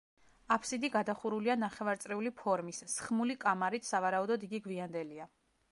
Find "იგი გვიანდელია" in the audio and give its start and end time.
4.49-5.33